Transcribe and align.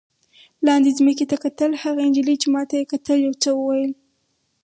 لاندې 0.67 0.91
ځمکې 0.97 1.25
ته 1.31 1.35
کتل، 1.43 1.71
هغې 1.83 2.03
نجلۍ 2.09 2.35
چې 2.41 2.47
ما 2.55 2.61
ته 2.69 2.73
یې 2.79 2.89
کتل 2.93 3.17
یو 3.25 3.33
څه 3.43 3.49
وویل. 3.53 3.91